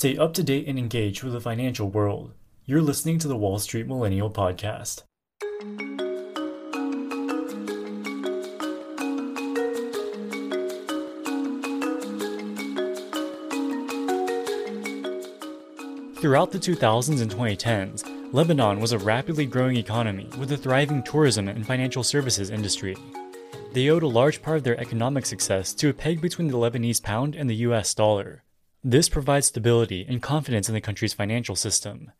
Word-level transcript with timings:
Stay 0.00 0.16
up 0.16 0.32
to 0.32 0.42
date 0.42 0.66
and 0.66 0.78
engage 0.78 1.22
with 1.22 1.34
the 1.34 1.40
financial 1.42 1.86
world. 1.86 2.32
You're 2.64 2.80
listening 2.80 3.18
to 3.18 3.28
the 3.28 3.36
Wall 3.36 3.58
Street 3.58 3.86
Millennial 3.86 4.30
Podcast. 4.30 5.02
Throughout 16.18 16.50
the 16.50 16.58
2000s 16.58 17.20
and 17.20 17.30
2010s, 17.30 18.32
Lebanon 18.32 18.80
was 18.80 18.92
a 18.92 18.98
rapidly 18.98 19.44
growing 19.44 19.76
economy 19.76 20.30
with 20.38 20.50
a 20.52 20.56
thriving 20.56 21.02
tourism 21.02 21.46
and 21.46 21.66
financial 21.66 22.02
services 22.02 22.48
industry. 22.48 22.96
They 23.74 23.90
owed 23.90 24.02
a 24.02 24.08
large 24.08 24.40
part 24.40 24.56
of 24.56 24.64
their 24.64 24.80
economic 24.80 25.26
success 25.26 25.74
to 25.74 25.90
a 25.90 25.92
peg 25.92 26.22
between 26.22 26.48
the 26.48 26.56
Lebanese 26.56 27.02
pound 27.02 27.34
and 27.34 27.50
the 27.50 27.56
US 27.56 27.92
dollar. 27.92 28.44
This 28.82 29.10
provides 29.10 29.48
stability 29.48 30.06
and 30.08 30.22
confidence 30.22 30.66
in 30.66 30.74
the 30.74 30.80
country's 30.80 31.12
financial 31.12 31.54
system. 31.54 32.12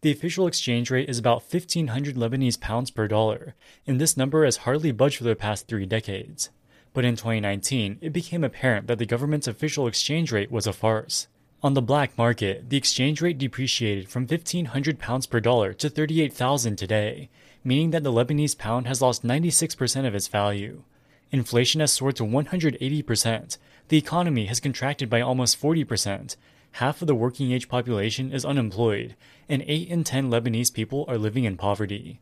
The 0.00 0.10
official 0.10 0.48
exchange 0.48 0.90
rate 0.90 1.08
is 1.08 1.16
about 1.16 1.44
1,500 1.48 2.16
Lebanese 2.16 2.58
pounds 2.58 2.90
per 2.90 3.06
dollar, 3.06 3.54
and 3.86 4.00
this 4.00 4.16
number 4.16 4.44
has 4.44 4.58
hardly 4.58 4.90
budged 4.90 5.18
for 5.18 5.24
the 5.24 5.36
past 5.36 5.68
three 5.68 5.86
decades. 5.86 6.50
But 6.92 7.04
in 7.04 7.14
2019, 7.14 7.98
it 8.00 8.12
became 8.12 8.42
apparent 8.42 8.88
that 8.88 8.98
the 8.98 9.06
government's 9.06 9.46
official 9.46 9.86
exchange 9.86 10.32
rate 10.32 10.50
was 10.50 10.66
a 10.66 10.72
farce. 10.72 11.28
On 11.62 11.74
the 11.74 11.82
black 11.82 12.18
market, 12.18 12.68
the 12.68 12.76
exchange 12.76 13.20
rate 13.20 13.38
depreciated 13.38 14.08
from 14.08 14.22
1500 14.26 14.98
pounds 14.98 15.26
per 15.26 15.38
dollar 15.38 15.72
to 15.74 15.88
38,000 15.88 16.74
today, 16.74 17.30
meaning 17.62 17.90
that 17.92 18.02
the 18.02 18.12
Lebanese 18.12 18.58
pound 18.58 18.88
has 18.88 19.00
lost 19.00 19.24
96% 19.24 20.04
of 20.04 20.16
its 20.16 20.26
value. 20.26 20.82
Inflation 21.30 21.80
has 21.80 21.92
soared 21.92 22.16
to 22.16 22.24
180%. 22.24 23.58
The 23.88 23.98
economy 23.98 24.46
has 24.46 24.60
contracted 24.60 25.10
by 25.10 25.20
almost 25.20 25.60
40%. 25.60 26.36
Half 26.72 27.02
of 27.02 27.08
the 27.08 27.14
working 27.14 27.52
age 27.52 27.68
population 27.68 28.32
is 28.32 28.44
unemployed, 28.44 29.14
and 29.48 29.62
8 29.66 29.88
in 29.88 30.04
10 30.04 30.30
Lebanese 30.30 30.72
people 30.72 31.04
are 31.08 31.18
living 31.18 31.44
in 31.44 31.56
poverty. 31.56 32.20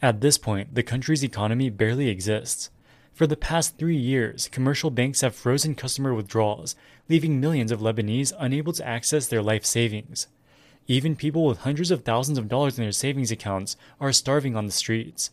At 0.00 0.20
this 0.20 0.38
point, 0.38 0.74
the 0.74 0.82
country's 0.82 1.24
economy 1.24 1.70
barely 1.70 2.08
exists. 2.08 2.70
For 3.12 3.26
the 3.26 3.36
past 3.36 3.78
three 3.78 3.96
years, 3.96 4.48
commercial 4.48 4.90
banks 4.90 5.22
have 5.22 5.34
frozen 5.34 5.74
customer 5.74 6.14
withdrawals, 6.14 6.76
leaving 7.08 7.40
millions 7.40 7.72
of 7.72 7.80
Lebanese 7.80 8.32
unable 8.38 8.72
to 8.74 8.86
access 8.86 9.26
their 9.26 9.42
life 9.42 9.64
savings. 9.64 10.28
Even 10.86 11.16
people 11.16 11.44
with 11.44 11.58
hundreds 11.58 11.90
of 11.90 12.04
thousands 12.04 12.38
of 12.38 12.48
dollars 12.48 12.78
in 12.78 12.84
their 12.84 12.92
savings 12.92 13.30
accounts 13.30 13.76
are 14.00 14.12
starving 14.12 14.56
on 14.56 14.66
the 14.66 14.72
streets. 14.72 15.30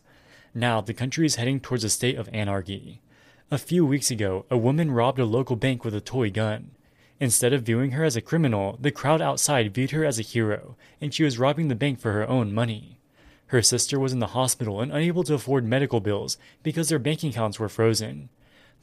Now, 0.52 0.80
the 0.80 0.94
country 0.94 1.26
is 1.26 1.36
heading 1.36 1.60
towards 1.60 1.84
a 1.84 1.88
state 1.88 2.16
of 2.16 2.28
anarchy. 2.32 3.00
A 3.48 3.58
few 3.58 3.86
weeks 3.86 4.10
ago, 4.10 4.44
a 4.50 4.58
woman 4.58 4.90
robbed 4.90 5.20
a 5.20 5.24
local 5.24 5.54
bank 5.54 5.84
with 5.84 5.94
a 5.94 6.00
toy 6.00 6.32
gun. 6.32 6.72
Instead 7.20 7.52
of 7.52 7.62
viewing 7.62 7.92
her 7.92 8.02
as 8.02 8.16
a 8.16 8.20
criminal, 8.20 8.76
the 8.80 8.90
crowd 8.90 9.22
outside 9.22 9.72
viewed 9.72 9.92
her 9.92 10.04
as 10.04 10.18
a 10.18 10.22
hero, 10.22 10.74
and 11.00 11.14
she 11.14 11.22
was 11.22 11.38
robbing 11.38 11.68
the 11.68 11.76
bank 11.76 12.00
for 12.00 12.10
her 12.10 12.28
own 12.28 12.52
money. 12.52 12.98
Her 13.46 13.62
sister 13.62 14.00
was 14.00 14.12
in 14.12 14.18
the 14.18 14.34
hospital 14.34 14.80
and 14.80 14.90
unable 14.90 15.22
to 15.22 15.34
afford 15.34 15.64
medical 15.64 16.00
bills 16.00 16.38
because 16.64 16.88
their 16.88 16.98
bank 16.98 17.22
accounts 17.22 17.60
were 17.60 17.68
frozen. 17.68 18.30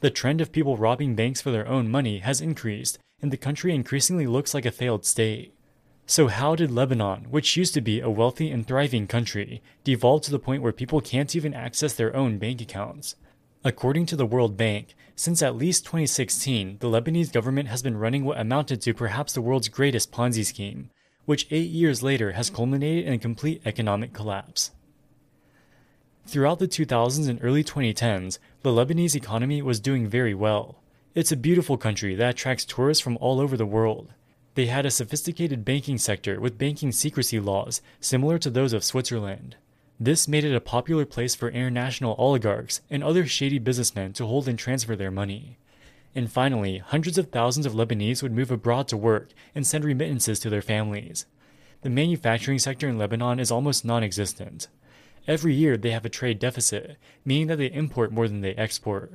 The 0.00 0.08
trend 0.08 0.40
of 0.40 0.50
people 0.50 0.78
robbing 0.78 1.14
banks 1.14 1.42
for 1.42 1.50
their 1.50 1.68
own 1.68 1.90
money 1.90 2.20
has 2.20 2.40
increased, 2.40 2.98
and 3.20 3.30
the 3.30 3.36
country 3.36 3.74
increasingly 3.74 4.26
looks 4.26 4.54
like 4.54 4.64
a 4.64 4.70
failed 4.70 5.04
state. 5.04 5.52
So, 6.06 6.28
how 6.28 6.54
did 6.54 6.70
Lebanon, 6.70 7.26
which 7.30 7.58
used 7.58 7.74
to 7.74 7.82
be 7.82 8.00
a 8.00 8.08
wealthy 8.08 8.50
and 8.50 8.66
thriving 8.66 9.08
country, 9.08 9.62
devolve 9.84 10.22
to 10.22 10.30
the 10.30 10.38
point 10.38 10.62
where 10.62 10.72
people 10.72 11.02
can't 11.02 11.36
even 11.36 11.52
access 11.52 11.92
their 11.92 12.16
own 12.16 12.38
bank 12.38 12.62
accounts? 12.62 13.16
According 13.66 14.04
to 14.06 14.16
the 14.16 14.26
World 14.26 14.58
Bank, 14.58 14.94
since 15.16 15.40
at 15.40 15.56
least 15.56 15.86
2016, 15.86 16.76
the 16.80 16.86
Lebanese 16.86 17.32
government 17.32 17.70
has 17.70 17.82
been 17.82 17.96
running 17.96 18.26
what 18.26 18.38
amounted 18.38 18.82
to 18.82 18.92
perhaps 18.92 19.32
the 19.32 19.40
world's 19.40 19.70
greatest 19.70 20.12
Ponzi 20.12 20.44
scheme, 20.44 20.90
which 21.24 21.46
eight 21.50 21.70
years 21.70 22.02
later 22.02 22.32
has 22.32 22.50
culminated 22.50 23.06
in 23.06 23.14
a 23.14 23.18
complete 23.18 23.62
economic 23.64 24.12
collapse. 24.12 24.72
Throughout 26.26 26.58
the 26.58 26.68
2000s 26.68 27.26
and 27.26 27.38
early 27.42 27.64
2010s, 27.64 28.38
the 28.60 28.68
Lebanese 28.68 29.14
economy 29.14 29.62
was 29.62 29.80
doing 29.80 30.06
very 30.06 30.34
well. 30.34 30.82
It's 31.14 31.32
a 31.32 31.36
beautiful 31.36 31.78
country 31.78 32.14
that 32.16 32.34
attracts 32.34 32.66
tourists 32.66 33.02
from 33.02 33.16
all 33.18 33.40
over 33.40 33.56
the 33.56 33.64
world. 33.64 34.12
They 34.56 34.66
had 34.66 34.84
a 34.84 34.90
sophisticated 34.90 35.64
banking 35.64 35.96
sector 35.96 36.38
with 36.38 36.58
banking 36.58 36.92
secrecy 36.92 37.40
laws 37.40 37.80
similar 37.98 38.38
to 38.40 38.50
those 38.50 38.74
of 38.74 38.84
Switzerland. 38.84 39.56
This 40.00 40.26
made 40.26 40.44
it 40.44 40.54
a 40.54 40.60
popular 40.60 41.04
place 41.04 41.34
for 41.34 41.48
international 41.48 42.16
oligarchs 42.18 42.80
and 42.90 43.04
other 43.04 43.26
shady 43.26 43.58
businessmen 43.58 44.12
to 44.14 44.26
hold 44.26 44.48
and 44.48 44.58
transfer 44.58 44.96
their 44.96 45.10
money. 45.10 45.56
And 46.14 46.30
finally, 46.30 46.78
hundreds 46.78 47.16
of 47.18 47.30
thousands 47.30 47.66
of 47.66 47.74
Lebanese 47.74 48.22
would 48.22 48.32
move 48.32 48.50
abroad 48.50 48.88
to 48.88 48.96
work 48.96 49.30
and 49.54 49.66
send 49.66 49.84
remittances 49.84 50.40
to 50.40 50.50
their 50.50 50.62
families. 50.62 51.26
The 51.82 51.90
manufacturing 51.90 52.58
sector 52.58 52.88
in 52.88 52.98
Lebanon 52.98 53.38
is 53.38 53.50
almost 53.50 53.84
non 53.84 54.02
existent. 54.02 54.68
Every 55.26 55.54
year 55.54 55.76
they 55.76 55.90
have 55.90 56.04
a 56.04 56.10
trade 56.10 56.38
deficit, 56.38 56.96
meaning 57.24 57.46
that 57.48 57.56
they 57.56 57.72
import 57.72 58.12
more 58.12 58.28
than 58.28 58.40
they 58.40 58.54
export. 58.54 59.12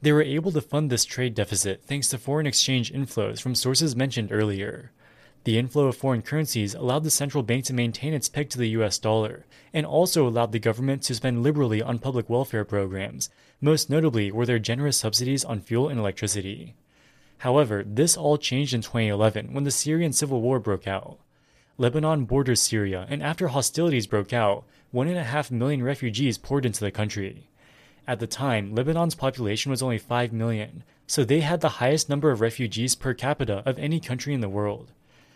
They 0.00 0.12
were 0.12 0.22
able 0.22 0.50
to 0.52 0.60
fund 0.60 0.90
this 0.90 1.04
trade 1.04 1.34
deficit 1.34 1.84
thanks 1.84 2.08
to 2.08 2.18
foreign 2.18 2.46
exchange 2.46 2.92
inflows 2.92 3.40
from 3.40 3.54
sources 3.54 3.94
mentioned 3.94 4.32
earlier. 4.32 4.92
The 5.44 5.58
inflow 5.58 5.86
of 5.86 5.96
foreign 5.96 6.22
currencies 6.22 6.72
allowed 6.72 7.02
the 7.02 7.10
central 7.10 7.42
bank 7.42 7.64
to 7.64 7.74
maintain 7.74 8.14
its 8.14 8.28
peg 8.28 8.48
to 8.50 8.58
the 8.58 8.68
US 8.70 8.98
dollar, 8.98 9.44
and 9.72 9.84
also 9.84 10.28
allowed 10.28 10.52
the 10.52 10.60
government 10.60 11.02
to 11.02 11.16
spend 11.16 11.42
liberally 11.42 11.82
on 11.82 11.98
public 11.98 12.30
welfare 12.30 12.64
programs, 12.64 13.28
most 13.60 13.90
notably 13.90 14.30
were 14.30 14.46
their 14.46 14.60
generous 14.60 14.98
subsidies 14.98 15.44
on 15.44 15.60
fuel 15.60 15.88
and 15.88 15.98
electricity. 15.98 16.76
However, 17.38 17.82
this 17.84 18.16
all 18.16 18.38
changed 18.38 18.72
in 18.72 18.82
2011 18.82 19.52
when 19.52 19.64
the 19.64 19.72
Syrian 19.72 20.12
civil 20.12 20.40
war 20.40 20.60
broke 20.60 20.86
out. 20.86 21.18
Lebanon 21.76 22.24
borders 22.24 22.60
Syria, 22.60 23.04
and 23.10 23.20
after 23.20 23.48
hostilities 23.48 24.06
broke 24.06 24.32
out, 24.32 24.64
one 24.92 25.08
and 25.08 25.18
a 25.18 25.24
half 25.24 25.50
million 25.50 25.82
refugees 25.82 26.38
poured 26.38 26.64
into 26.64 26.78
the 26.78 26.92
country. 26.92 27.48
At 28.06 28.20
the 28.20 28.28
time, 28.28 28.76
Lebanon's 28.76 29.16
population 29.16 29.70
was 29.70 29.82
only 29.82 29.98
5 29.98 30.32
million, 30.32 30.84
so 31.08 31.24
they 31.24 31.40
had 31.40 31.60
the 31.60 31.80
highest 31.80 32.08
number 32.08 32.30
of 32.30 32.40
refugees 32.40 32.94
per 32.94 33.12
capita 33.12 33.64
of 33.66 33.76
any 33.78 33.98
country 33.98 34.34
in 34.34 34.40
the 34.40 34.48
world. 34.48 34.92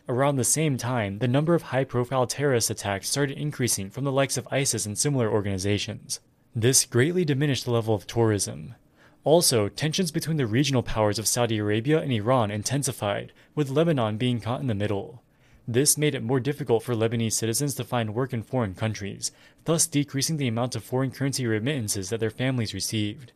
Around 0.08 0.36
the 0.36 0.44
same 0.44 0.76
time, 0.76 1.18
the 1.18 1.26
number 1.26 1.54
of 1.56 1.62
high 1.62 1.82
profile 1.82 2.28
terrorist 2.28 2.70
attacks 2.70 3.08
started 3.08 3.36
increasing 3.36 3.90
from 3.90 4.04
the 4.04 4.12
likes 4.12 4.36
of 4.36 4.46
ISIS 4.52 4.86
and 4.86 4.96
similar 4.96 5.28
organizations. 5.28 6.20
This 6.54 6.84
greatly 6.84 7.24
diminished 7.24 7.64
the 7.64 7.72
level 7.72 7.92
of 7.92 8.06
tourism. 8.06 8.76
Also, 9.24 9.68
tensions 9.68 10.12
between 10.12 10.36
the 10.36 10.46
regional 10.46 10.84
powers 10.84 11.18
of 11.18 11.26
Saudi 11.26 11.58
Arabia 11.58 12.00
and 12.00 12.12
Iran 12.12 12.52
intensified, 12.52 13.32
with 13.56 13.68
Lebanon 13.68 14.16
being 14.16 14.40
caught 14.40 14.60
in 14.60 14.68
the 14.68 14.76
middle. 14.76 15.24
This 15.66 15.98
made 15.98 16.14
it 16.14 16.22
more 16.22 16.38
difficult 16.38 16.84
for 16.84 16.94
Lebanese 16.94 17.32
citizens 17.32 17.74
to 17.74 17.82
find 17.82 18.14
work 18.14 18.32
in 18.32 18.44
foreign 18.44 18.76
countries, 18.76 19.32
thus 19.64 19.88
decreasing 19.88 20.36
the 20.36 20.46
amount 20.46 20.76
of 20.76 20.84
foreign 20.84 21.10
currency 21.10 21.44
remittances 21.48 22.10
that 22.10 22.20
their 22.20 22.30
families 22.30 22.72
received. 22.72 23.32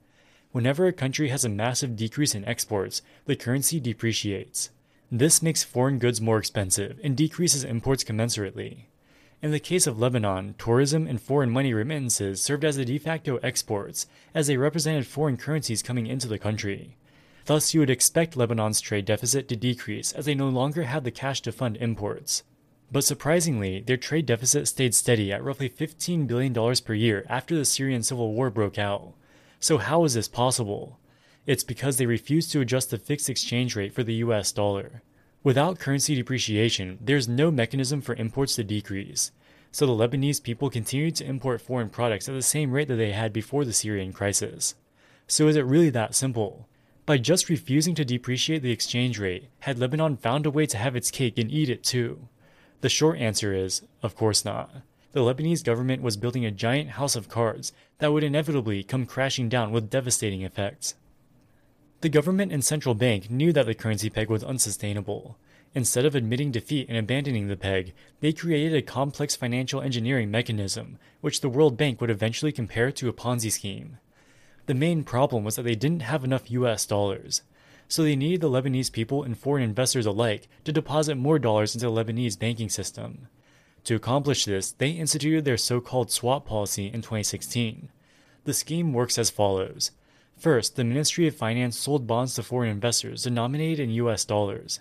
Whenever 0.52 0.86
a 0.86 0.92
country 0.92 1.30
has 1.30 1.44
a 1.44 1.48
massive 1.48 1.96
decrease 1.96 2.36
in 2.36 2.44
exports, 2.44 3.02
the 3.26 3.34
currency 3.34 3.80
depreciates. 3.80 4.70
This 5.12 5.42
makes 5.42 5.64
foreign 5.64 5.98
goods 5.98 6.20
more 6.20 6.38
expensive 6.38 7.00
and 7.02 7.16
decreases 7.16 7.64
imports 7.64 8.04
commensurately. 8.04 8.84
In 9.42 9.50
the 9.50 9.58
case 9.58 9.88
of 9.88 9.98
Lebanon, 9.98 10.54
tourism 10.56 11.08
and 11.08 11.20
foreign 11.20 11.50
money 11.50 11.74
remittances 11.74 12.40
served 12.40 12.64
as 12.64 12.76
the 12.76 12.84
de 12.84 12.96
facto 12.96 13.38
exports, 13.38 14.06
as 14.34 14.46
they 14.46 14.56
represented 14.56 15.08
foreign 15.08 15.36
currencies 15.36 15.82
coming 15.82 16.06
into 16.06 16.28
the 16.28 16.38
country. 16.38 16.96
Thus, 17.46 17.74
you 17.74 17.80
would 17.80 17.90
expect 17.90 18.36
Lebanon's 18.36 18.80
trade 18.80 19.04
deficit 19.04 19.48
to 19.48 19.56
decrease 19.56 20.12
as 20.12 20.26
they 20.26 20.34
no 20.36 20.48
longer 20.48 20.84
had 20.84 21.02
the 21.02 21.10
cash 21.10 21.40
to 21.42 21.50
fund 21.50 21.76
imports. 21.78 22.44
But 22.92 23.02
surprisingly, 23.02 23.80
their 23.80 23.96
trade 23.96 24.26
deficit 24.26 24.68
stayed 24.68 24.94
steady 24.94 25.32
at 25.32 25.42
roughly 25.42 25.68
$15 25.68 26.28
billion 26.28 26.54
per 26.54 26.94
year 26.94 27.26
after 27.28 27.56
the 27.56 27.64
Syrian 27.64 28.04
civil 28.04 28.32
war 28.32 28.48
broke 28.50 28.78
out. 28.78 29.14
So, 29.58 29.78
how 29.78 30.04
is 30.04 30.14
this 30.14 30.28
possible? 30.28 31.00
It's 31.46 31.64
because 31.64 31.96
they 31.96 32.06
refused 32.06 32.52
to 32.52 32.60
adjust 32.60 32.90
the 32.90 32.98
fixed 32.98 33.30
exchange 33.30 33.74
rate 33.74 33.94
for 33.94 34.02
the 34.02 34.14
US 34.14 34.52
dollar. 34.52 35.02
Without 35.42 35.78
currency 35.78 36.14
depreciation, 36.14 36.98
there's 37.00 37.28
no 37.28 37.50
mechanism 37.50 38.00
for 38.02 38.14
imports 38.14 38.56
to 38.56 38.64
decrease. 38.64 39.32
So 39.72 39.86
the 39.86 39.92
Lebanese 39.92 40.42
people 40.42 40.68
continued 40.68 41.16
to 41.16 41.24
import 41.24 41.60
foreign 41.60 41.88
products 41.88 42.28
at 42.28 42.34
the 42.34 42.42
same 42.42 42.72
rate 42.72 42.88
that 42.88 42.96
they 42.96 43.12
had 43.12 43.32
before 43.32 43.64
the 43.64 43.72
Syrian 43.72 44.12
crisis. 44.12 44.74
So 45.26 45.48
is 45.48 45.56
it 45.56 45.64
really 45.64 45.90
that 45.90 46.14
simple? 46.14 46.68
By 47.06 47.18
just 47.18 47.48
refusing 47.48 47.94
to 47.94 48.04
depreciate 48.04 48.62
the 48.62 48.72
exchange 48.72 49.18
rate, 49.18 49.48
had 49.60 49.78
Lebanon 49.78 50.16
found 50.16 50.44
a 50.44 50.50
way 50.50 50.66
to 50.66 50.76
have 50.76 50.94
its 50.94 51.10
cake 51.10 51.38
and 51.38 51.50
eat 51.50 51.70
it 51.70 51.82
too? 51.82 52.28
The 52.82 52.88
short 52.88 53.18
answer 53.18 53.54
is, 53.54 53.82
of 54.02 54.14
course 54.14 54.44
not. 54.44 54.70
The 55.12 55.20
Lebanese 55.20 55.64
government 55.64 56.02
was 56.02 56.16
building 56.16 56.44
a 56.44 56.50
giant 56.50 56.90
house 56.90 57.16
of 57.16 57.28
cards 57.28 57.72
that 57.98 58.12
would 58.12 58.24
inevitably 58.24 58.82
come 58.82 59.06
crashing 59.06 59.48
down 59.48 59.72
with 59.72 59.90
devastating 59.90 60.42
effects. 60.42 60.94
The 62.02 62.08
government 62.08 62.50
and 62.50 62.64
central 62.64 62.94
bank 62.94 63.30
knew 63.30 63.52
that 63.52 63.66
the 63.66 63.74
currency 63.74 64.08
peg 64.08 64.30
was 64.30 64.42
unsustainable. 64.42 65.36
Instead 65.74 66.06
of 66.06 66.14
admitting 66.14 66.50
defeat 66.50 66.88
and 66.88 66.96
abandoning 66.96 67.48
the 67.48 67.56
peg, 67.56 67.92
they 68.20 68.32
created 68.32 68.74
a 68.74 68.82
complex 68.82 69.36
financial 69.36 69.82
engineering 69.82 70.30
mechanism, 70.30 70.98
which 71.20 71.42
the 71.42 71.48
World 71.48 71.76
Bank 71.76 72.00
would 72.00 72.10
eventually 72.10 72.52
compare 72.52 72.90
to 72.90 73.08
a 73.08 73.12
Ponzi 73.12 73.52
scheme. 73.52 73.98
The 74.64 74.74
main 74.74 75.04
problem 75.04 75.44
was 75.44 75.56
that 75.56 75.62
they 75.62 75.74
didn't 75.74 76.02
have 76.02 76.24
enough 76.24 76.50
US 76.50 76.86
dollars. 76.86 77.42
so 77.90 78.04
they 78.04 78.14
needed 78.14 78.40
the 78.40 78.48
Lebanese 78.48 78.92
people 78.92 79.24
and 79.24 79.36
foreign 79.36 79.64
investors 79.64 80.06
alike 80.06 80.48
to 80.64 80.72
deposit 80.72 81.16
more 81.16 81.40
dollars 81.40 81.74
into 81.74 81.86
the 81.86 81.92
Lebanese 81.92 82.38
banking 82.38 82.68
system. 82.68 83.26
To 83.84 83.96
accomplish 83.96 84.44
this, 84.44 84.70
they 84.72 84.90
instituted 84.90 85.44
their 85.44 85.56
so 85.56 85.80
called 85.80 86.12
swap 86.12 86.46
policy 86.46 86.86
in 86.86 87.02
2016. 87.02 87.88
The 88.44 88.54
scheme 88.54 88.92
works 88.92 89.18
as 89.18 89.28
follows. 89.28 89.90
First, 90.40 90.76
the 90.76 90.84
Ministry 90.84 91.26
of 91.26 91.36
Finance 91.36 91.76
sold 91.76 92.06
bonds 92.06 92.34
to 92.34 92.42
foreign 92.42 92.70
investors 92.70 93.24
denominated 93.24 93.78
in 93.78 93.90
US 93.90 94.24
dollars. 94.24 94.80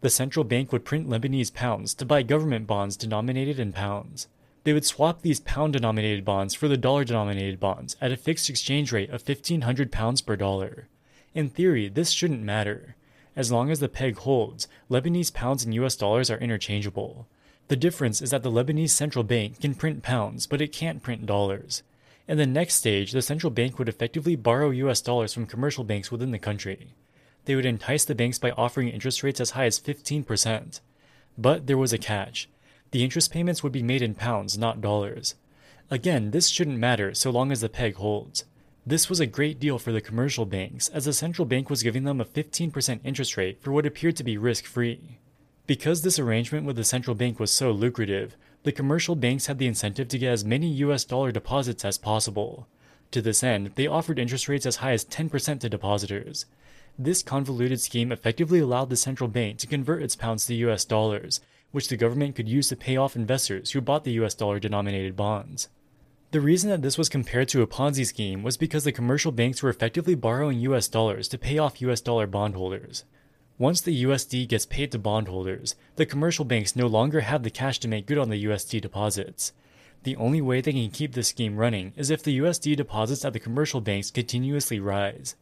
The 0.00 0.08
central 0.08 0.46
bank 0.46 0.72
would 0.72 0.86
print 0.86 1.10
Lebanese 1.10 1.52
pounds 1.52 1.92
to 1.96 2.06
buy 2.06 2.22
government 2.22 2.66
bonds 2.66 2.96
denominated 2.96 3.60
in 3.60 3.74
pounds. 3.74 4.28
They 4.62 4.72
would 4.72 4.86
swap 4.86 5.20
these 5.20 5.40
pound 5.40 5.74
denominated 5.74 6.24
bonds 6.24 6.54
for 6.54 6.68
the 6.68 6.78
dollar 6.78 7.04
denominated 7.04 7.60
bonds 7.60 7.98
at 8.00 8.12
a 8.12 8.16
fixed 8.16 8.48
exchange 8.48 8.92
rate 8.92 9.10
of 9.10 9.28
1500 9.28 9.92
pounds 9.92 10.22
per 10.22 10.36
dollar. 10.36 10.88
In 11.34 11.50
theory, 11.50 11.88
this 11.88 12.08
shouldn't 12.08 12.42
matter. 12.42 12.96
As 13.36 13.52
long 13.52 13.70
as 13.70 13.80
the 13.80 13.90
peg 13.90 14.16
holds, 14.16 14.68
Lebanese 14.90 15.34
pounds 15.34 15.66
and 15.66 15.74
US 15.74 15.96
dollars 15.96 16.30
are 16.30 16.38
interchangeable. 16.38 17.26
The 17.68 17.76
difference 17.76 18.22
is 18.22 18.30
that 18.30 18.42
the 18.42 18.50
Lebanese 18.50 18.88
central 18.88 19.22
bank 19.22 19.60
can 19.60 19.74
print 19.74 20.02
pounds, 20.02 20.46
but 20.46 20.62
it 20.62 20.72
can't 20.72 21.02
print 21.02 21.26
dollars. 21.26 21.82
In 22.26 22.38
the 22.38 22.46
next 22.46 22.74
stage, 22.74 23.12
the 23.12 23.22
central 23.22 23.50
bank 23.50 23.78
would 23.78 23.88
effectively 23.88 24.34
borrow 24.34 24.70
US 24.70 25.00
dollars 25.00 25.34
from 25.34 25.46
commercial 25.46 25.84
banks 25.84 26.10
within 26.10 26.30
the 26.30 26.38
country. 26.38 26.94
They 27.44 27.54
would 27.54 27.66
entice 27.66 28.04
the 28.04 28.14
banks 28.14 28.38
by 28.38 28.52
offering 28.52 28.88
interest 28.88 29.22
rates 29.22 29.40
as 29.40 29.50
high 29.50 29.66
as 29.66 29.78
15%. 29.78 30.80
But 31.36 31.66
there 31.66 31.78
was 31.78 31.92
a 31.92 31.98
catch 31.98 32.48
the 32.94 33.02
interest 33.02 33.32
payments 33.32 33.60
would 33.64 33.72
be 33.72 33.82
made 33.82 34.02
in 34.02 34.14
pounds, 34.14 34.56
not 34.56 34.80
dollars. 34.80 35.34
Again, 35.90 36.30
this 36.30 36.46
shouldn't 36.46 36.78
matter 36.78 37.12
so 37.12 37.28
long 37.28 37.50
as 37.50 37.60
the 37.60 37.68
peg 37.68 37.96
holds. 37.96 38.44
This 38.86 39.10
was 39.10 39.18
a 39.18 39.26
great 39.26 39.58
deal 39.58 39.80
for 39.80 39.90
the 39.90 40.00
commercial 40.00 40.46
banks, 40.46 40.88
as 40.90 41.04
the 41.04 41.12
central 41.12 41.44
bank 41.44 41.68
was 41.68 41.82
giving 41.82 42.04
them 42.04 42.20
a 42.20 42.24
15% 42.24 43.00
interest 43.02 43.36
rate 43.36 43.60
for 43.60 43.72
what 43.72 43.84
appeared 43.84 44.14
to 44.18 44.22
be 44.22 44.38
risk 44.38 44.64
free. 44.64 45.18
Because 45.66 46.02
this 46.02 46.20
arrangement 46.20 46.66
with 46.66 46.76
the 46.76 46.84
central 46.84 47.16
bank 47.16 47.40
was 47.40 47.50
so 47.50 47.72
lucrative, 47.72 48.36
the 48.64 48.72
commercial 48.72 49.14
banks 49.14 49.46
had 49.46 49.58
the 49.58 49.66
incentive 49.66 50.08
to 50.08 50.18
get 50.18 50.32
as 50.32 50.44
many 50.44 50.66
US 50.66 51.04
dollar 51.04 51.30
deposits 51.32 51.84
as 51.84 51.96
possible. 51.96 52.66
To 53.12 53.22
this 53.22 53.44
end, 53.44 53.70
they 53.76 53.86
offered 53.86 54.18
interest 54.18 54.48
rates 54.48 54.66
as 54.66 54.76
high 54.76 54.92
as 54.92 55.04
10% 55.04 55.60
to 55.60 55.68
depositors. 55.68 56.46
This 56.98 57.22
convoluted 57.22 57.80
scheme 57.80 58.10
effectively 58.10 58.58
allowed 58.58 58.90
the 58.90 58.96
central 58.96 59.28
bank 59.28 59.58
to 59.58 59.66
convert 59.66 60.02
its 60.02 60.16
pounds 60.16 60.46
to 60.46 60.54
US 60.54 60.84
dollars 60.84 61.40
which 61.74 61.88
the 61.88 61.96
government 61.96 62.36
could 62.36 62.48
use 62.48 62.68
to 62.68 62.76
pay 62.76 62.96
off 62.96 63.16
investors 63.16 63.72
who 63.72 63.80
bought 63.80 64.04
the 64.04 64.12
US 64.12 64.32
dollar 64.32 64.60
denominated 64.60 65.16
bonds. 65.16 65.68
The 66.30 66.40
reason 66.40 66.70
that 66.70 66.82
this 66.82 66.96
was 66.96 67.08
compared 67.08 67.48
to 67.48 67.62
a 67.62 67.66
Ponzi 67.66 68.06
scheme 68.06 68.44
was 68.44 68.56
because 68.56 68.84
the 68.84 68.92
commercial 68.92 69.32
banks 69.32 69.60
were 69.60 69.70
effectively 69.70 70.14
borrowing 70.14 70.60
US 70.60 70.86
dollars 70.86 71.26
to 71.28 71.38
pay 71.38 71.58
off 71.58 71.82
US 71.82 72.00
dollar 72.00 72.28
bondholders. 72.28 73.04
Once 73.56 73.80
the 73.80 74.02
USD 74.02 74.48
gets 74.48 74.66
paid 74.66 74.90
to 74.90 74.98
bondholders, 74.98 75.76
the 75.94 76.04
commercial 76.04 76.44
banks 76.44 76.74
no 76.74 76.88
longer 76.88 77.20
have 77.20 77.44
the 77.44 77.50
cash 77.50 77.78
to 77.78 77.86
make 77.86 78.04
good 78.04 78.18
on 78.18 78.28
the 78.28 78.44
USD 78.46 78.80
deposits. 78.80 79.52
The 80.02 80.16
only 80.16 80.40
way 80.40 80.60
they 80.60 80.72
can 80.72 80.90
keep 80.90 81.12
this 81.12 81.28
scheme 81.28 81.56
running 81.56 81.92
is 81.96 82.10
if 82.10 82.20
the 82.20 82.36
USD 82.40 82.76
deposits 82.76 83.24
at 83.24 83.32
the 83.32 83.38
commercial 83.38 83.80
banks 83.80 84.10
continuously 84.10 84.80
rise. 84.80 85.36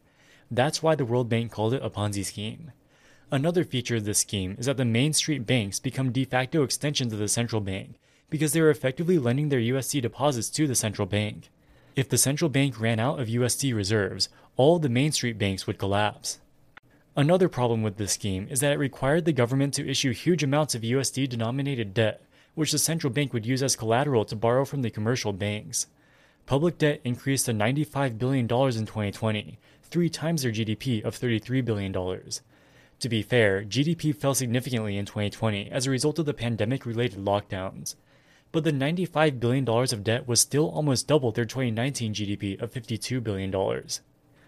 That's 0.51 0.83
why 0.83 0.93
the 0.93 1.05
World 1.05 1.27
Bank 1.27 1.51
called 1.51 1.73
it 1.73 1.83
a 1.83 1.89
Ponzi 1.89 2.23
scheme. 2.23 2.71
Another 3.31 3.63
feature 3.63 3.95
of 3.95 4.05
this 4.05 4.19
scheme 4.19 4.55
is 4.59 4.67
that 4.67 4.77
the 4.77 4.85
Main 4.85 5.13
Street 5.13 5.47
banks 5.47 5.79
become 5.79 6.11
de 6.11 6.23
facto 6.23 6.61
extensions 6.61 7.13
of 7.13 7.19
the 7.19 7.27
central 7.27 7.61
bank 7.61 7.95
because 8.29 8.53
they 8.53 8.59
are 8.59 8.69
effectively 8.69 9.17
lending 9.17 9.49
their 9.49 9.59
USD 9.59 10.03
deposits 10.03 10.51
to 10.51 10.67
the 10.67 10.75
central 10.75 11.07
bank. 11.07 11.49
If 11.95 12.09
the 12.09 12.19
central 12.19 12.49
bank 12.49 12.79
ran 12.79 12.99
out 12.99 13.19
of 13.19 13.27
USD 13.27 13.75
reserves, 13.75 14.29
all 14.55 14.77
the 14.77 14.87
Main 14.87 15.11
Street 15.11 15.39
banks 15.39 15.65
would 15.65 15.79
collapse. 15.79 16.37
Another 17.15 17.47
problem 17.47 17.83
with 17.83 17.97
this 17.97 18.13
scheme 18.13 18.47
is 18.49 18.59
that 18.61 18.71
it 18.71 18.79
required 18.79 19.25
the 19.25 19.33
government 19.33 19.75
to 19.75 19.87
issue 19.87 20.13
huge 20.13 20.41
amounts 20.41 20.73
of 20.73 20.81
USD 20.81 21.29
denominated 21.29 21.93
debt, 21.93 22.23
which 22.55 22.71
the 22.71 22.79
central 22.79 23.13
bank 23.13 23.33
would 23.33 23.45
use 23.45 23.61
as 23.61 23.75
collateral 23.75 24.25
to 24.25 24.35
borrow 24.35 24.65
from 24.65 24.81
the 24.81 24.89
commercial 24.89 25.31
banks. 25.31 25.85
Public 26.47 26.79
debt 26.79 27.01
increased 27.03 27.45
to 27.45 27.53
$95 27.53 28.17
billion 28.17 28.45
in 28.45 28.47
2020, 28.47 29.59
three 29.83 30.09
times 30.09 30.41
their 30.41 30.51
GDP 30.51 31.03
of 31.03 31.17
$33 31.17 31.63
billion. 31.63 31.93
To 31.93 33.09
be 33.09 33.21
fair, 33.21 33.63
GDP 33.63 34.15
fell 34.15 34.33
significantly 34.33 34.97
in 34.97 35.05
2020 35.05 35.69
as 35.69 35.85
a 35.85 35.91
result 35.91 36.17
of 36.17 36.25
the 36.25 36.33
pandemic 36.33 36.83
related 36.83 37.19
lockdowns. 37.19 37.93
But 38.51 38.63
the 38.63 38.71
$95 38.71 39.39
billion 39.39 39.69
of 39.69 40.03
debt 40.03 40.27
was 40.27 40.39
still 40.39 40.67
almost 40.69 41.07
double 41.07 41.31
their 41.31 41.45
2019 41.45 42.15
GDP 42.15 42.59
of 42.59 42.71
$52 42.71 43.23
billion. 43.23 43.51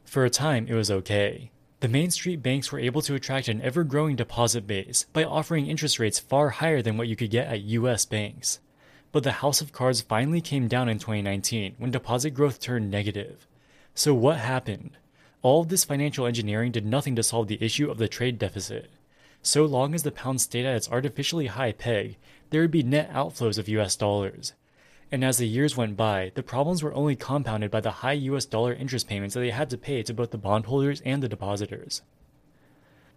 For 0.04 0.26
a 0.26 0.30
time, 0.32 0.68
it 0.68 0.74
was 0.74 0.90
okay. 0.90 1.52
The 1.86 1.92
Main 1.92 2.10
Street 2.10 2.42
banks 2.42 2.72
were 2.72 2.80
able 2.80 3.04
to 3.04 3.14
attract 3.14 3.48
an 3.48 3.62
ever 3.62 3.84
growing 3.84 4.16
deposit 4.16 4.66
base 4.66 5.06
by 5.14 5.24
offering 5.24 5.68
interest 5.68 6.00
rates 6.00 6.18
far 6.18 6.50
higher 6.50 6.82
than 6.82 6.98
what 6.98 7.08
you 7.08 7.16
could 7.16 7.30
get 7.30 7.46
at 7.48 7.62
US 7.62 8.06
banks. 8.06 8.60
But 9.12 9.22
the 9.22 9.34
house 9.34 9.62
of 9.62 9.72
cards 9.72 10.02
finally 10.02 10.42
came 10.42 10.68
down 10.68 10.90
in 10.90 10.98
2019 10.98 11.76
when 11.78 11.92
deposit 11.92 12.32
growth 12.32 12.60
turned 12.60 12.90
negative. 12.90 13.46
So, 13.94 14.16
what 14.16 14.38
happened? 14.38 14.98
All 15.44 15.62
of 15.62 15.70
this 15.70 15.84
financial 15.84 16.26
engineering 16.26 16.72
did 16.72 16.88
nothing 16.88 17.16
to 17.18 17.22
solve 17.22 17.50
the 17.50 17.64
issue 17.64 17.92
of 17.92 18.00
the 18.00 18.08
trade 18.08 18.40
deficit. 18.40 18.90
So 19.44 19.64
long 19.64 19.94
as 19.94 20.02
the 20.02 20.12
pound 20.12 20.42
stayed 20.42 20.66
at 20.66 20.76
its 20.76 20.90
artificially 20.90 21.46
high 21.46 21.74
peg, 21.74 22.18
there 22.50 22.62
would 22.62 22.72
be 22.72 22.82
net 22.82 23.14
outflows 23.14 23.60
of 23.60 23.70
US 23.70 23.96
dollars. 23.96 24.54
And 25.12 25.24
as 25.24 25.38
the 25.38 25.48
years 25.48 25.78
went 25.78 25.96
by, 25.96 26.32
the 26.36 26.44
problems 26.44 26.82
were 26.82 26.94
only 26.94 27.16
compounded 27.16 27.72
by 27.72 27.80
the 27.80 27.92
high 28.02 28.14
US 28.14 28.46
dollar 28.46 28.74
interest 28.74 29.08
payments 29.08 29.34
that 29.34 29.42
they 29.42 29.52
had 29.52 29.70
to 29.70 29.78
pay 29.78 30.04
to 30.04 30.14
both 30.14 30.32
the 30.32 30.38
bondholders 30.38 31.02
and 31.02 31.22
the 31.22 31.30
depositors. 31.30 32.02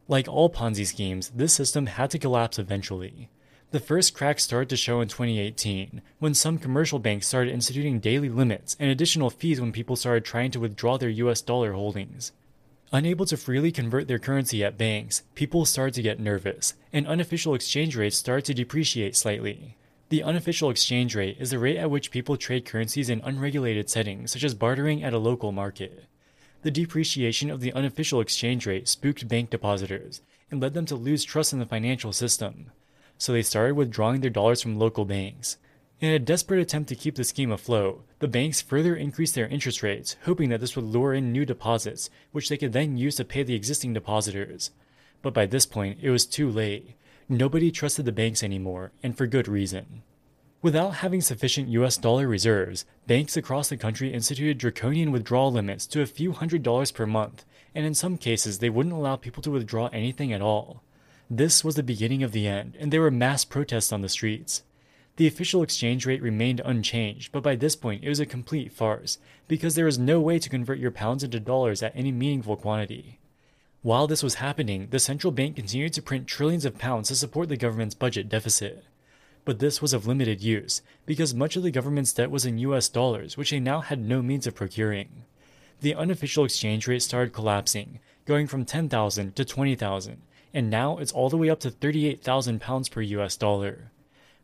Like 0.07 0.29
all 0.29 0.49
Ponzi 0.49 0.87
schemes, 0.87 1.31
this 1.35 1.53
system 1.53 1.87
had 1.87 2.11
to 2.11 2.19
collapse 2.19 2.59
eventually. 2.59 3.29
The 3.71 3.81
first 3.81 4.15
cracks 4.15 4.45
started 4.45 4.71
to 4.71 4.77
show 4.77 5.03
in 5.03 5.09
2018, 5.09 6.01
when 6.19 6.33
some 6.33 6.57
commercial 6.57 6.99
banks 6.99 7.27
started 7.27 7.53
instituting 7.53 8.01
daily 8.01 8.31
limits 8.31 8.77
and 8.81 8.91
additional 8.91 9.29
fees 9.29 9.61
when 9.61 9.73
people 9.73 9.95
started 9.97 10.25
trying 10.25 10.51
to 10.53 10.61
withdraw 10.61 10.97
their 10.97 11.11
US 11.11 11.43
dollar 11.43 11.75
holdings. 11.75 12.33
Unable 12.93 13.27
to 13.27 13.37
freely 13.37 13.71
convert 13.71 14.09
their 14.09 14.19
currency 14.19 14.65
at 14.65 14.79
banks, 14.79 15.23
people 15.35 15.67
started 15.67 15.93
to 15.95 16.03
get 16.03 16.19
nervous, 16.19 16.73
and 16.91 17.07
unofficial 17.07 17.53
exchange 17.53 17.95
rates 17.95 18.17
started 18.17 18.47
to 18.47 18.55
depreciate 18.55 19.15
slightly. 19.15 19.77
The 20.09 20.23
unofficial 20.23 20.71
exchange 20.71 21.15
rate 21.15 21.37
is 21.39 21.51
the 21.51 21.59
rate 21.59 21.77
at 21.77 21.91
which 21.91 22.11
people 22.11 22.37
trade 22.37 22.65
currencies 22.65 23.11
in 23.11 23.21
unregulated 23.25 23.91
settings, 23.91 24.33
such 24.33 24.45
as 24.45 24.55
bartering 24.55 25.03
at 25.03 25.13
a 25.13 25.19
local 25.19 25.53
market. 25.53 26.05
The 26.63 26.71
depreciation 26.71 27.51
of 27.51 27.61
the 27.61 27.73
unofficial 27.73 28.21
exchange 28.21 28.67
rate 28.67 28.89
spooked 28.89 29.29
bank 29.29 29.51
depositors 29.51 30.23
and 30.51 30.61
led 30.61 30.75
them 30.75 30.87
to 30.87 30.97
lose 30.97 31.25
trust 31.25 31.53
in 31.53 31.59
the 31.59 31.67
financial 31.67 32.13
system 32.13 32.71
so 33.19 33.33
they 33.33 33.43
started 33.43 33.75
withdrawing 33.75 34.21
their 34.21 34.31
dollars 34.31 34.63
from 34.63 34.79
local 34.79 35.05
banks. 35.05 35.59
In 36.01 36.13
a 36.13 36.21
desperate 36.21 36.61
attempt 36.61 36.89
to 36.91 36.95
keep 36.95 37.17
the 37.17 37.25
scheme 37.25 37.51
afloat, 37.51 38.05
the 38.21 38.29
banks 38.29 38.63
further 38.63 38.95
increased 38.95 39.35
their 39.35 39.49
interest 39.49 39.83
rates, 39.83 40.15
hoping 40.25 40.49
that 40.51 40.61
this 40.61 40.77
would 40.77 40.85
lure 40.85 41.13
in 41.13 41.33
new 41.33 41.45
deposits, 41.45 42.09
which 42.31 42.49
they 42.49 42.57
could 42.57 42.73
then 42.73 42.97
use 42.97 43.17
to 43.17 43.25
pay 43.25 43.43
the 43.43 43.57
existing 43.57 43.93
depositors. 43.93 44.71
But 45.21 45.35
by 45.35 45.47
this 45.47 45.67
point, 45.67 45.99
it 46.01 46.11
was 46.11 46.25
too 46.25 46.49
late. 46.49 46.95
Nobody 47.31 47.71
trusted 47.71 48.07
the 48.07 48.13
banks 48.13 48.43
anymore, 48.43 48.93
and 49.03 49.15
for 49.15 49.27
good 49.27 49.49
reason. 49.49 50.03
Without 50.63 50.95
having 50.97 51.21
sufficient 51.21 51.69
US 51.69 51.99
dollar 51.99 52.27
reserves, 52.27 52.87
banks 53.07 53.37
across 53.37 53.69
the 53.69 53.77
country 53.77 54.15
instituted 54.15 54.57
draconian 54.57 55.13
withdrawal 55.13 55.53
limits 55.53 55.87
to 55.89 56.01
a 56.01 56.07
few 56.07 56.33
hundred 56.33 56.63
dollars 56.63 56.91
per 56.91 57.05
month, 57.05 57.45
and 57.75 57.85
in 57.85 57.95
some 57.95 58.17
cases, 58.17 58.59
they 58.59 58.71
wouldn't 58.71 58.95
allow 58.95 59.17
people 59.17 59.43
to 59.43 59.51
withdraw 59.51 59.89
anything 59.89 60.33
at 60.33 60.41
all. 60.41 60.83
This 61.29 61.63
was 61.63 61.75
the 61.75 61.83
beginning 61.83 62.23
of 62.23 62.33
the 62.33 62.49
end, 62.49 62.79
and 62.81 62.91
there 62.91 63.03
were 63.03 63.11
mass 63.11 63.45
protests 63.45 63.93
on 63.93 64.01
the 64.01 64.09
streets. 64.09 64.63
The 65.17 65.27
official 65.27 65.63
exchange 65.63 66.07
rate 66.07 66.23
remained 66.23 66.63
unchanged, 66.65 67.31
but 67.31 67.43
by 67.43 67.57
this 67.57 67.77
point 67.77 68.05
it 68.05 68.09
was 68.09 68.21
a 68.21 68.27
complete 68.27 68.73
farce, 68.73 69.19
because 69.49 69.75
there 69.75 69.85
was 69.85 69.99
no 69.99 70.19
way 70.19 70.39
to 70.39 70.49
convert 70.49 70.79
your 70.79 70.93
pounds 70.93 71.23
into 71.23 71.41
dollars 71.41 71.83
at 71.83 71.95
any 71.95 72.11
meaningful 72.11 72.57
quantity. 72.57 73.19
While 73.83 74.09
this 74.09 74.25
was 74.25 74.35
happening, 74.35 74.89
the 74.91 74.99
central 74.99 75.31
bank 75.31 75.55
continued 75.55 75.93
to 75.93 76.03
print 76.03 76.27
trillions 76.27 76.65
of 76.65 76.79
pounds 76.79 77.09
to 77.09 77.15
support 77.15 77.49
the 77.49 77.57
government's 77.57 77.95
budget 77.95 78.29
deficit. 78.29 78.85
But 79.45 79.61
this 79.61 79.81
was 79.81 79.93
of 79.93 80.05
limited 80.05 80.43
use, 80.43 80.83
because 81.07 81.33
much 81.33 81.55
of 81.55 81.63
the 81.63 81.71
government's 81.71 82.13
debt 82.13 82.29
was 82.29 82.45
in 82.45 82.59
US 82.59 82.89
dollars, 82.89 83.37
which 83.37 83.53
they 83.53 83.61
now 83.61 83.81
had 83.81 84.01
no 84.01 84.21
means 84.21 84.49
of 84.49 84.57
procuring. 84.57 85.23
The 85.81 85.95
unofficial 85.95 86.45
exchange 86.45 86.89
rate 86.89 87.03
started 87.03 87.33
collapsing, 87.33 88.01
going 88.27 88.49
from 88.49 88.65
10,000 88.65 89.37
to 89.37 89.45
20,000, 89.45 90.23
and 90.53 90.69
now 90.69 90.99
it's 90.99 91.13
all 91.13 91.31
the 91.31 91.37
way 91.37 91.49
up 91.49 91.61
to 91.61 91.71
38,000 91.71 92.61
pounds 92.61 92.89
per 92.89 93.01
US 93.01 93.37
dollar. 93.37 93.93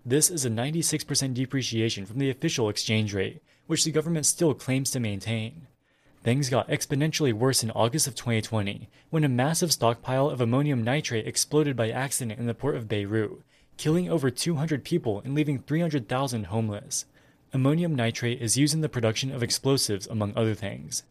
This 0.07 0.31
is 0.31 0.45
a 0.45 0.51
96% 0.51 1.35
depreciation 1.35 2.07
from 2.07 2.21
the 2.21 2.31
official 2.31 2.69
exchange 2.69 3.13
rate, 3.13 3.43
which 3.67 3.83
the 3.83 3.91
government 3.91 4.27
still 4.27 4.55
claims 4.55 4.93
to 4.93 5.01
maintain. 5.01 5.67
Things 6.25 6.49
got 6.49 6.69
exponentially 6.69 7.35
worse 7.35 7.63
in 7.63 7.71
August 7.73 8.07
of 8.07 8.15
2020 8.15 8.89
when 9.11 9.25
a 9.25 9.29
massive 9.29 9.71
stockpile 9.71 10.31
of 10.31 10.41
ammonium 10.41 10.83
nitrate 10.83 11.27
exploded 11.27 11.77
by 11.77 11.91
accident 11.91 12.41
in 12.41 12.47
the 12.47 12.55
port 12.55 12.77
of 12.77 12.89
Beirut, 12.89 13.43
killing 13.77 14.09
over 14.09 14.31
200 14.31 14.85
people 14.85 15.21
and 15.23 15.35
leaving 15.35 15.59
300,000 15.59 16.45
homeless. 16.45 17.05
Ammonium 17.53 17.95
nitrate 17.95 18.41
is 18.41 18.57
used 18.57 18.73
in 18.73 18.81
the 18.81 18.89
production 18.89 19.31
of 19.33 19.43
explosives, 19.43 20.07
among 20.07 20.33
other 20.35 20.55
things. 20.55 21.03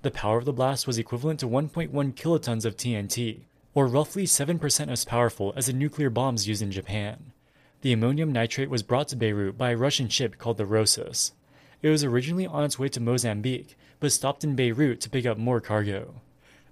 The 0.00 0.10
power 0.10 0.38
of 0.38 0.46
the 0.46 0.54
blast 0.54 0.86
was 0.86 0.96
equivalent 0.96 1.40
to 1.40 1.46
1.1 1.46 1.90
kilotons 2.14 2.64
of 2.64 2.74
TNT, 2.74 3.42
or 3.74 3.86
roughly 3.86 4.24
7% 4.24 4.88
as 4.88 5.04
powerful 5.04 5.52
as 5.54 5.66
the 5.66 5.74
nuclear 5.74 6.08
bombs 6.08 6.48
used 6.48 6.62
in 6.62 6.72
Japan. 6.72 7.32
The 7.82 7.92
ammonium 7.92 8.32
nitrate 8.32 8.70
was 8.70 8.82
brought 8.82 9.08
to 9.08 9.16
Beirut 9.16 9.58
by 9.58 9.72
a 9.72 9.76
Russian 9.76 10.08
ship 10.08 10.38
called 10.38 10.56
the 10.56 10.64
Rhosus. 10.64 11.32
It 11.82 11.90
was 11.90 12.04
originally 12.04 12.46
on 12.46 12.62
its 12.62 12.78
way 12.78 12.88
to 12.88 13.00
Mozambique, 13.00 13.76
but 13.98 14.12
stopped 14.12 14.44
in 14.44 14.54
Beirut 14.54 15.00
to 15.00 15.10
pick 15.10 15.26
up 15.26 15.36
more 15.36 15.60
cargo. 15.60 16.22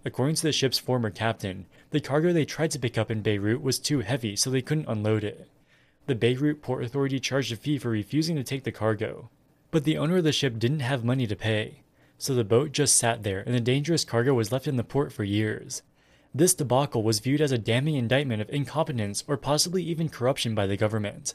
According 0.04 0.36
to 0.36 0.42
the 0.44 0.52
ship's 0.52 0.78
former 0.78 1.10
captain, 1.10 1.66
the 1.90 2.00
cargo 2.00 2.32
they 2.32 2.44
tried 2.44 2.70
to 2.70 2.78
pick 2.78 2.96
up 2.96 3.10
in 3.10 3.20
Beirut 3.20 3.60
was 3.60 3.80
too 3.80 4.00
heavy, 4.00 4.36
so 4.36 4.50
they 4.50 4.62
couldn't 4.62 4.88
unload 4.88 5.24
it. 5.24 5.48
The 6.06 6.14
Beirut 6.14 6.62
Port 6.62 6.84
Authority 6.84 7.18
charged 7.18 7.52
a 7.52 7.56
fee 7.56 7.76
for 7.76 7.90
refusing 7.90 8.36
to 8.36 8.44
take 8.44 8.62
the 8.62 8.72
cargo, 8.72 9.28
but 9.70 9.84
the 9.84 9.98
owner 9.98 10.18
of 10.18 10.24
the 10.24 10.32
ship 10.32 10.58
didn't 10.58 10.80
have 10.80 11.04
money 11.04 11.26
to 11.26 11.36
pay, 11.36 11.82
so 12.16 12.34
the 12.34 12.44
boat 12.44 12.72
just 12.72 12.96
sat 12.96 13.22
there 13.24 13.40
and 13.40 13.54
the 13.54 13.60
dangerous 13.60 14.04
cargo 14.04 14.32
was 14.34 14.52
left 14.52 14.68
in 14.68 14.76
the 14.76 14.84
port 14.84 15.12
for 15.12 15.24
years. 15.24 15.82
This 16.32 16.54
debacle 16.54 17.02
was 17.02 17.18
viewed 17.18 17.40
as 17.40 17.50
a 17.50 17.58
damning 17.58 17.96
indictment 17.96 18.40
of 18.40 18.50
incompetence 18.50 19.24
or 19.26 19.36
possibly 19.36 19.82
even 19.82 20.08
corruption 20.08 20.54
by 20.54 20.66
the 20.66 20.76
government. 20.76 21.34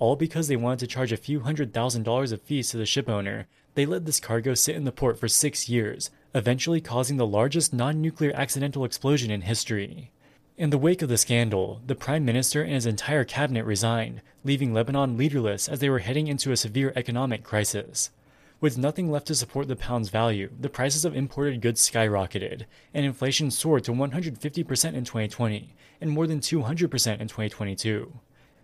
All 0.00 0.16
because 0.16 0.48
they 0.48 0.56
wanted 0.56 0.78
to 0.78 0.86
charge 0.86 1.12
a 1.12 1.18
few 1.18 1.40
hundred 1.40 1.74
thousand 1.74 2.04
dollars 2.04 2.32
of 2.32 2.40
fees 2.40 2.70
to 2.70 2.78
the 2.78 2.86
ship 2.86 3.06
owner. 3.06 3.46
they 3.74 3.84
let 3.84 4.06
this 4.06 4.18
cargo 4.18 4.54
sit 4.54 4.74
in 4.74 4.84
the 4.84 4.92
port 4.92 5.18
for 5.18 5.28
six 5.28 5.68
years, 5.68 6.10
eventually 6.34 6.80
causing 6.80 7.18
the 7.18 7.26
largest 7.26 7.74
non 7.74 8.00
nuclear 8.00 8.32
accidental 8.34 8.86
explosion 8.86 9.30
in 9.30 9.42
history. 9.42 10.10
In 10.56 10.70
the 10.70 10.78
wake 10.78 11.02
of 11.02 11.10
the 11.10 11.18
scandal, 11.18 11.82
the 11.86 11.94
Prime 11.94 12.24
Minister 12.24 12.62
and 12.62 12.72
his 12.72 12.86
entire 12.86 13.24
cabinet 13.24 13.66
resigned, 13.66 14.22
leaving 14.42 14.72
Lebanon 14.72 15.18
leaderless 15.18 15.68
as 15.68 15.80
they 15.80 15.90
were 15.90 15.98
heading 15.98 16.28
into 16.28 16.50
a 16.50 16.56
severe 16.56 16.94
economic 16.96 17.44
crisis. 17.44 18.10
With 18.58 18.78
nothing 18.78 19.10
left 19.10 19.26
to 19.26 19.34
support 19.34 19.68
the 19.68 19.76
pound's 19.76 20.08
value, 20.08 20.48
the 20.58 20.70
prices 20.70 21.04
of 21.04 21.14
imported 21.14 21.60
goods 21.60 21.86
skyrocketed, 21.86 22.64
and 22.94 23.04
inflation 23.04 23.50
soared 23.50 23.84
to 23.84 23.92
150% 23.92 24.94
in 24.94 25.04
2020 25.04 25.74
and 26.00 26.10
more 26.10 26.26
than 26.26 26.40
200% 26.40 27.20
in 27.20 27.28
2022. 27.28 28.12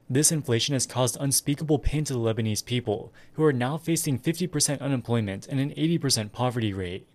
This 0.08 0.30
inflation 0.30 0.74
has 0.74 0.86
caused 0.86 1.16
unspeakable 1.18 1.80
pain 1.80 2.04
to 2.04 2.12
the 2.12 2.18
Lebanese 2.20 2.64
people, 2.64 3.12
who 3.32 3.44
are 3.44 3.52
now 3.52 3.76
facing 3.76 4.20
50% 4.20 4.80
unemployment 4.80 5.48
and 5.48 5.58
an 5.58 5.70
80% 5.70 6.30
poverty 6.30 6.72
rate. 6.72 7.08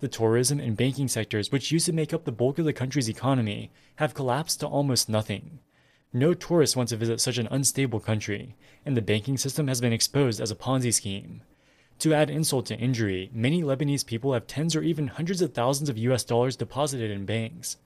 The 0.00 0.06
tourism 0.06 0.60
and 0.60 0.76
banking 0.76 1.08
sectors, 1.08 1.50
which 1.50 1.72
used 1.72 1.86
to 1.86 1.92
make 1.92 2.14
up 2.14 2.24
the 2.24 2.30
bulk 2.30 2.60
of 2.60 2.64
the 2.64 2.72
country's 2.72 3.08
economy, 3.08 3.72
have 3.96 4.14
collapsed 4.14 4.60
to 4.60 4.68
almost 4.68 5.08
nothing. 5.08 5.58
No 6.12 6.32
tourists 6.32 6.76
want 6.76 6.90
to 6.90 6.96
visit 6.96 7.20
such 7.20 7.38
an 7.38 7.48
unstable 7.50 7.98
country, 7.98 8.54
and 8.86 8.96
the 8.96 9.02
banking 9.02 9.36
system 9.36 9.66
has 9.66 9.80
been 9.80 9.92
exposed 9.92 10.40
as 10.40 10.52
a 10.52 10.56
Ponzi 10.56 10.94
scheme. 10.94 11.42
To 11.98 12.14
add 12.14 12.30
insult 12.30 12.66
to 12.66 12.78
injury, 12.78 13.28
many 13.34 13.62
Lebanese 13.64 14.06
people 14.06 14.32
have 14.32 14.46
tens 14.46 14.76
or 14.76 14.82
even 14.82 15.08
hundreds 15.08 15.42
of 15.42 15.52
thousands 15.52 15.88
of 15.88 15.98
US 15.98 16.22
dollars 16.22 16.54
deposited 16.54 17.10
in 17.10 17.26
banks. 17.26 17.78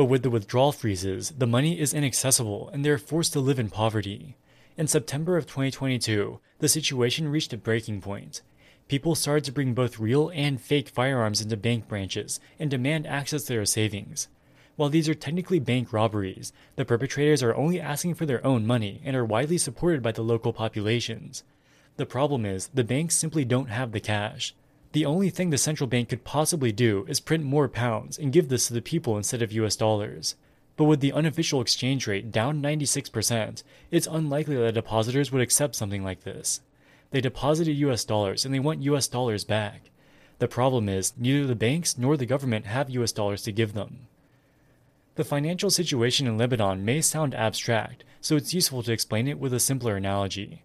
But 0.00 0.06
with 0.06 0.22
the 0.22 0.30
withdrawal 0.30 0.72
freezes, 0.72 1.32
the 1.36 1.46
money 1.46 1.78
is 1.78 1.92
inaccessible 1.92 2.70
and 2.72 2.82
they 2.82 2.88
are 2.88 2.96
forced 2.96 3.34
to 3.34 3.40
live 3.40 3.58
in 3.58 3.68
poverty. 3.68 4.34
In 4.78 4.86
September 4.86 5.36
of 5.36 5.44
2022, 5.44 6.40
the 6.58 6.68
situation 6.70 7.28
reached 7.28 7.52
a 7.52 7.58
breaking 7.58 8.00
point. 8.00 8.40
People 8.88 9.14
started 9.14 9.44
to 9.44 9.52
bring 9.52 9.74
both 9.74 9.98
real 9.98 10.30
and 10.30 10.58
fake 10.58 10.88
firearms 10.88 11.42
into 11.42 11.58
bank 11.58 11.86
branches 11.86 12.40
and 12.58 12.70
demand 12.70 13.06
access 13.06 13.42
to 13.42 13.52
their 13.52 13.66
savings. 13.66 14.28
While 14.76 14.88
these 14.88 15.06
are 15.06 15.14
technically 15.14 15.58
bank 15.58 15.92
robberies, 15.92 16.54
the 16.76 16.86
perpetrators 16.86 17.42
are 17.42 17.54
only 17.54 17.78
asking 17.78 18.14
for 18.14 18.24
their 18.24 18.42
own 18.42 18.66
money 18.66 19.02
and 19.04 19.14
are 19.14 19.22
widely 19.26 19.58
supported 19.58 20.02
by 20.02 20.12
the 20.12 20.22
local 20.22 20.54
populations. 20.54 21.44
The 21.98 22.06
problem 22.06 22.46
is, 22.46 22.68
the 22.72 22.84
banks 22.84 23.16
simply 23.16 23.44
don't 23.44 23.68
have 23.68 23.92
the 23.92 24.00
cash. 24.00 24.54
The 24.92 25.06
only 25.06 25.30
thing 25.30 25.50
the 25.50 25.58
central 25.58 25.86
bank 25.86 26.08
could 26.08 26.24
possibly 26.24 26.72
do 26.72 27.04
is 27.08 27.20
print 27.20 27.44
more 27.44 27.68
pounds 27.68 28.18
and 28.18 28.32
give 28.32 28.48
this 28.48 28.66
to 28.66 28.74
the 28.74 28.82
people 28.82 29.16
instead 29.16 29.40
of 29.40 29.52
US 29.52 29.76
dollars. 29.76 30.34
But 30.76 30.86
with 30.86 31.00
the 31.00 31.12
unofficial 31.12 31.60
exchange 31.60 32.08
rate 32.08 32.32
down 32.32 32.60
96%, 32.60 33.62
it's 33.92 34.08
unlikely 34.10 34.56
that 34.56 34.74
depositors 34.74 35.30
would 35.30 35.42
accept 35.42 35.76
something 35.76 36.02
like 36.02 36.24
this. 36.24 36.60
They 37.12 37.20
deposited 37.20 37.74
US 37.74 38.04
dollars 38.04 38.44
and 38.44 38.52
they 38.52 38.58
want 38.58 38.82
US 38.82 39.06
dollars 39.06 39.44
back. 39.44 39.90
The 40.40 40.48
problem 40.48 40.88
is, 40.88 41.12
neither 41.16 41.46
the 41.46 41.54
banks 41.54 41.96
nor 41.96 42.16
the 42.16 42.26
government 42.26 42.66
have 42.66 42.90
US 42.90 43.12
dollars 43.12 43.42
to 43.42 43.52
give 43.52 43.74
them. 43.74 44.08
The 45.14 45.22
financial 45.22 45.70
situation 45.70 46.26
in 46.26 46.38
Lebanon 46.38 46.84
may 46.84 47.00
sound 47.00 47.34
abstract, 47.34 48.02
so 48.20 48.34
it's 48.34 48.54
useful 48.54 48.82
to 48.82 48.92
explain 48.92 49.28
it 49.28 49.38
with 49.38 49.52
a 49.52 49.60
simpler 49.60 49.96
analogy. 49.96 50.62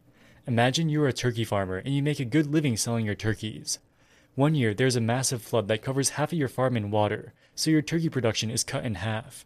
Imagine 0.48 0.90
you 0.90 1.04
are 1.04 1.08
a 1.08 1.14
turkey 1.14 1.44
farmer 1.44 1.78
and 1.78 1.94
you 1.94 2.02
make 2.02 2.20
a 2.20 2.26
good 2.26 2.48
living 2.48 2.78
selling 2.78 3.06
your 3.06 3.16
turkeys. 3.16 3.78
One 4.36 4.54
year, 4.54 4.74
there's 4.74 4.98
a 4.98 5.02
massive 5.02 5.42
flood 5.42 5.70
that 5.70 5.82
covers 5.82 6.10
half 6.10 6.34
of 6.34 6.38
your 6.38 6.50
farm 6.50 6.76
in 6.76 6.92
water, 6.92 7.34
so 7.56 7.72
your 7.72 7.82
turkey 7.82 8.10
production 8.10 8.52
is 8.52 8.66
cut 8.66 8.84
in 8.84 8.96
half. 8.96 9.46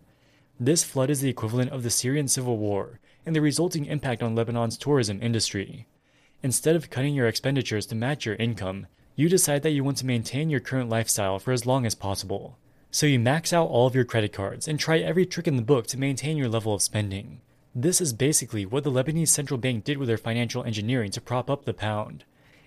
This 0.60 0.84
flood 0.84 1.12
is 1.12 1.22
the 1.22 1.29
equivalent 1.29 1.69
of 1.69 1.84
the 1.84 1.91
Syrian 1.91 2.27
civil 2.27 2.58
war 2.58 3.00
and 3.24 3.36
the 3.36 3.41
resulting 3.41 3.86
impact 3.86 4.24
on 4.24 4.34
Lebanon's 4.34 4.79
tourism 4.79 5.22
industry. 5.22 5.86
Instead 6.41 6.75
of 6.75 6.89
cutting 6.89 7.13
your 7.13 7.27
expenditures 7.27 7.86
to 7.86 7.96
match 7.96 8.25
your 8.25 8.34
income, 8.38 8.88
you 9.15 9.29
decide 9.29 9.62
that 9.62 9.74
you 9.74 9.84
want 9.84 9.98
to 9.98 10.08
maintain 10.08 10.50
your 10.50 10.60
current 10.60 10.89
lifestyle 10.89 11.38
for 11.38 11.51
as 11.51 11.67
long 11.67 11.86
as 11.86 11.93
possible. 11.93 12.58
So 12.89 13.05
you 13.05 13.19
max 13.19 13.53
out 13.53 13.69
all 13.69 13.86
of 13.86 13.93
your 13.93 14.05
credit 14.05 14.34
cards 14.34 14.67
and 14.67 14.79
try 14.79 14.98
every 14.98 15.27
trick 15.27 15.48
in 15.48 15.55
the 15.55 15.62
book 15.62 15.86
to 15.88 16.00
maintain 16.00 16.36
your 16.36 16.50
level 16.50 16.74
of 16.74 16.81
spending. 16.81 17.41
This 17.75 18.01
is 18.01 18.12
basically 18.12 18.65
what 18.65 18.84
the 18.84 18.91
Lebanese 18.91 19.27
central 19.27 19.60
bank 19.60 19.84
did 19.84 20.00
with 20.00 20.08
their 20.08 20.17
financial 20.17 20.63
engineering 20.63 21.12
to 21.12 21.22
prop 21.22 21.48
up 21.48 21.65
the 21.65 21.75
pound 21.75 22.24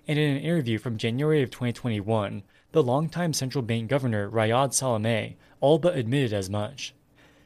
and 0.09 0.19
in 0.19 0.37
an 0.37 0.43
interview 0.43 0.79
from 0.79 0.97
January 0.97 1.43
of 1.43 1.51
2021, 1.51 2.43
the 2.73 2.83
longtime 2.83 3.33
central 3.33 3.63
bank 3.63 3.89
governor 3.89 4.29
Riyad 4.29 4.71
Salameh 4.71 5.35
all 5.61 5.79
but 5.79 5.97
admitted 5.97 6.33
as 6.33 6.51
much. 6.51 6.95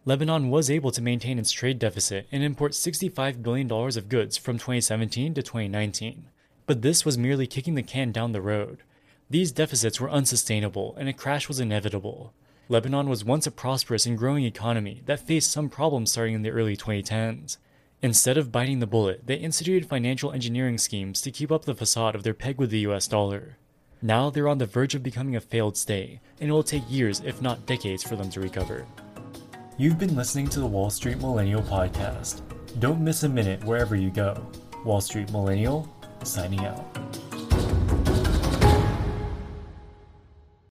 Lebanon 0.05 0.51
was 0.51 0.71
able 0.71 0.93
to 0.93 1.03
maintain 1.03 1.39
its 1.39 1.51
trade 1.51 1.79
deficit 1.79 2.29
and 2.31 2.43
import 2.43 2.73
$65 2.73 3.43
billion 3.43 3.71
of 3.71 4.09
goods 4.09 4.37
from 4.37 4.57
2017 4.57 5.35
to 5.35 5.43
2019, 5.43 6.27
but 6.65 6.83
this 6.83 7.05
was 7.05 7.19
merely 7.19 7.47
kicking 7.47 7.75
the 7.75 7.83
can 7.83 8.13
down 8.13 8.33
the 8.33 8.41
road. 8.41 8.79
These 9.29 9.51
deficits 9.51 10.01
were 10.01 10.11
unsustainable 10.11 10.95
and 10.97 11.09
a 11.09 11.13
crash 11.13 11.49
was 11.49 11.59
inevitable. 11.59 12.33
Lebanon 12.69 13.09
was 13.09 13.25
once 13.25 13.47
a 13.47 13.51
prosperous 13.51 14.07
and 14.07 14.17
growing 14.17 14.45
economy 14.45 15.03
that 15.07 15.27
faced 15.27 15.51
some 15.51 15.69
problems 15.69 16.13
starting 16.13 16.35
in 16.35 16.43
the 16.43 16.51
early 16.51 16.77
2010s. 16.77 17.57
Instead 18.03 18.37
of 18.37 18.53
biting 18.53 18.81
the 18.81 18.87
bullet, 18.87 19.26
they 19.26 19.37
instituted 19.37 19.88
financial 19.88 20.31
engineering 20.31 20.76
schemes 20.76 21.23
to 21.23 21.31
keep 21.31 21.50
up 21.50 21.65
the 21.65 21.75
facade 21.75 22.15
of 22.15 22.23
their 22.23 22.35
peg 22.35 22.59
with 22.59 22.71
the 22.71 22.81
US 22.81 23.09
dollar. 23.09 23.57
Now 24.03 24.29
they're 24.29 24.49
on 24.49 24.59
the 24.59 24.67
verge 24.67 24.95
of 24.95 25.03
becoming 25.03 25.35
a 25.35 25.41
failed 25.41 25.79
state, 25.79 26.21
and 26.38 26.50
it 26.50 26.53
will 26.53 26.62
take 26.62 26.83
years, 26.91 27.23
if 27.25 27.41
not 27.41 27.65
decades, 27.65 28.03
for 28.03 28.15
them 28.15 28.29
to 28.31 28.41
recover. 28.41 28.87
You've 29.79 29.99
been 29.99 30.15
listening 30.15 30.49
to 30.49 30.61
the 30.61 30.67
Wall 30.67 30.91
Street 30.91 31.19
Millennial 31.19 31.62
Podcast. 31.62 32.43
Don't 32.81 33.00
miss 33.00 33.23
a 33.23 33.29
minute 33.29 33.65
wherever 33.65 33.97
you 33.97 34.11
go. 34.11 34.47
Wall 34.85 35.00
Street 35.00 35.33
Millennial, 35.33 35.88
signing 36.23 36.67
out. 36.67 36.85